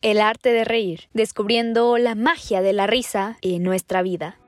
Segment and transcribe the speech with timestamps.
[0.00, 4.38] El arte de reír, descubriendo la magia de la risa en nuestra vida.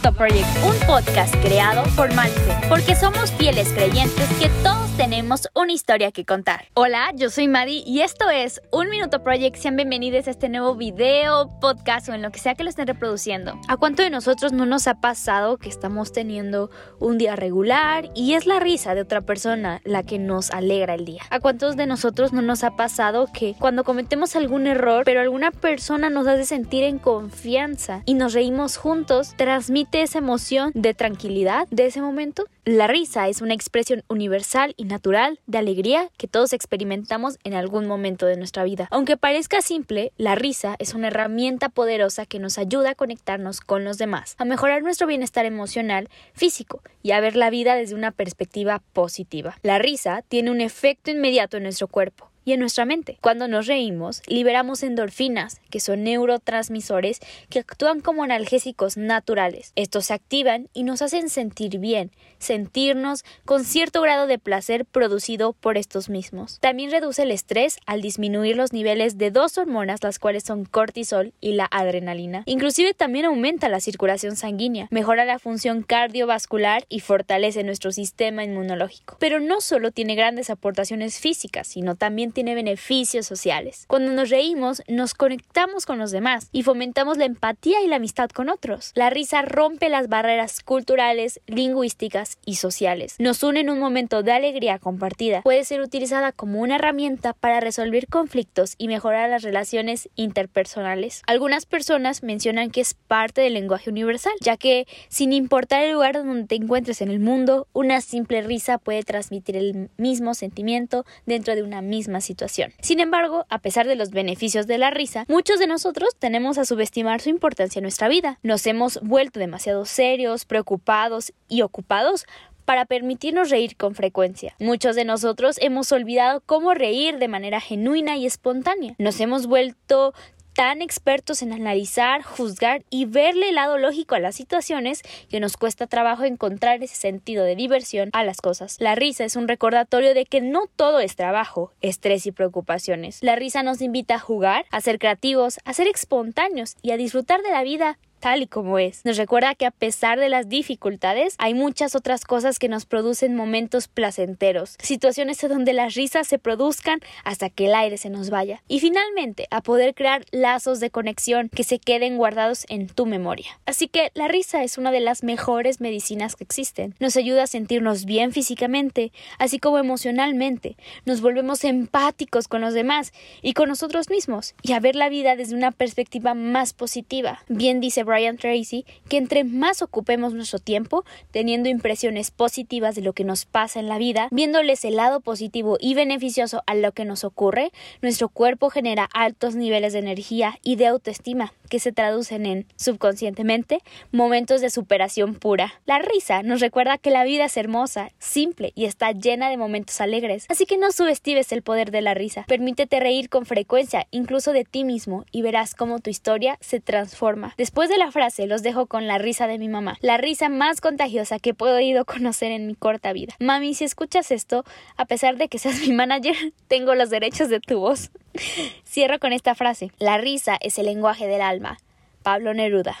[0.00, 6.24] Un podcast creado por Malfe, porque somos fieles creyentes que todos tenemos una historia que
[6.24, 6.66] contar.
[6.74, 9.56] Hola, yo soy Madi y esto es Un Minuto Project.
[9.56, 12.86] Sean bienvenidos a este nuevo video, podcast o en lo que sea que lo estén
[12.86, 13.60] reproduciendo.
[13.68, 18.34] ¿A cuánto de nosotros no nos ha pasado que estamos teniendo un día regular y
[18.34, 21.22] es la risa de otra persona la que nos alegra el día?
[21.30, 25.50] ¿A cuántos de nosotros no nos ha pasado que cuando cometemos algún error, pero alguna
[25.50, 31.66] persona nos hace sentir en confianza y nos reímos juntos, transmite esa emoción de tranquilidad
[31.70, 32.44] de ese momento?
[32.64, 37.86] La risa es una expresión universal y natural de alegría que todos experimentamos en algún
[37.86, 38.88] momento de nuestra vida.
[38.90, 43.84] Aunque parezca simple, la risa es una herramienta poderosa que nos ayuda a conectarnos con
[43.84, 48.10] los demás, a mejorar nuestro bienestar emocional, físico y a ver la vida desde una
[48.10, 49.56] perspectiva positiva.
[49.62, 53.18] La risa tiene un efecto inmediato en nuestro cuerpo y en nuestra mente.
[53.20, 59.72] Cuando nos reímos, liberamos endorfinas, que son neurotransmisores que actúan como analgésicos naturales.
[59.76, 65.52] Estos se activan y nos hacen sentir bien, sentirnos con cierto grado de placer producido
[65.52, 66.58] por estos mismos.
[66.60, 71.34] También reduce el estrés al disminuir los niveles de dos hormonas, las cuales son cortisol
[71.42, 72.44] y la adrenalina.
[72.46, 79.18] Inclusive también aumenta la circulación sanguínea, mejora la función cardiovascular y fortalece nuestro sistema inmunológico.
[79.20, 83.84] Pero no solo tiene grandes aportaciones físicas, sino también tiene beneficios sociales.
[83.88, 88.30] Cuando nos reímos, nos conectamos con los demás y fomentamos la empatía y la amistad
[88.30, 88.92] con otros.
[88.94, 93.16] La risa rompe las barreras culturales, lingüísticas y sociales.
[93.18, 95.42] Nos une en un momento de alegría compartida.
[95.42, 101.22] Puede ser utilizada como una herramienta para resolver conflictos y mejorar las relaciones interpersonales.
[101.26, 106.14] Algunas personas mencionan que es parte del lenguaje universal, ya que sin importar el lugar
[106.14, 111.56] donde te encuentres en el mundo, una simple risa puede transmitir el mismo sentimiento dentro
[111.56, 112.72] de una misma situación.
[112.80, 116.64] Sin embargo, a pesar de los beneficios de la risa, muchos de nosotros tenemos a
[116.64, 118.38] subestimar su importancia en nuestra vida.
[118.42, 122.26] Nos hemos vuelto demasiado serios, preocupados y ocupados
[122.68, 124.54] para permitirnos reír con frecuencia.
[124.60, 128.94] Muchos de nosotros hemos olvidado cómo reír de manera genuina y espontánea.
[128.98, 130.12] Nos hemos vuelto
[130.58, 135.56] tan expertos en analizar, juzgar y verle el lado lógico a las situaciones que nos
[135.56, 138.76] cuesta trabajo encontrar ese sentido de diversión a las cosas.
[138.80, 143.22] La risa es un recordatorio de que no todo es trabajo, estrés y preocupaciones.
[143.22, 147.40] La risa nos invita a jugar, a ser creativos, a ser espontáneos y a disfrutar
[147.42, 149.04] de la vida tal y como es.
[149.04, 153.34] Nos recuerda que a pesar de las dificultades, hay muchas otras cosas que nos producen
[153.34, 158.30] momentos placenteros, situaciones en donde las risas se produzcan hasta que el aire se nos
[158.30, 158.62] vaya.
[158.68, 163.58] Y finalmente, a poder crear lazos de conexión que se queden guardados en tu memoria.
[163.66, 166.94] Así que la risa es una de las mejores medicinas que existen.
[167.00, 170.76] Nos ayuda a sentirnos bien físicamente, así como emocionalmente.
[171.04, 173.12] Nos volvemos empáticos con los demás
[173.42, 177.42] y con nosotros mismos y a ver la vida desde una perspectiva más positiva.
[177.48, 183.12] Bien dice Brian Tracy que entre más ocupemos nuestro tiempo teniendo impresiones positivas de lo
[183.12, 187.04] que nos pasa en la vida, viéndoles el lado positivo y beneficioso a lo que
[187.04, 187.70] nos ocurre,
[188.02, 193.80] nuestro cuerpo genera altos niveles de energía y de autoestima que se traducen en, subconscientemente,
[194.10, 195.74] momentos de superación pura.
[195.84, 200.00] La risa nos recuerda que la vida es hermosa, simple y está llena de momentos
[200.00, 202.44] alegres, así que no subestimes el poder de la risa.
[202.48, 207.54] Permítete reír con frecuencia, incluso de ti mismo, y verás cómo tu historia se transforma.
[207.58, 210.80] Después de la frase los dejo con la risa de mi mamá, la risa más
[210.80, 213.34] contagiosa que he podido conocer en mi corta vida.
[213.40, 214.64] Mami, si escuchas esto,
[214.96, 216.36] a pesar de que seas mi manager,
[216.68, 218.10] tengo los derechos de tu voz.
[218.86, 219.90] Cierro con esta frase.
[219.98, 221.78] La risa es el lenguaje del alma.
[222.22, 222.96] Pablo Neruda.